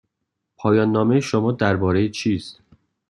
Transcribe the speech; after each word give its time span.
پایان 0.57 0.91
نامه 0.91 1.19
شما 1.19 1.51
درباره 1.51 2.09
چیست؟ 2.09 2.59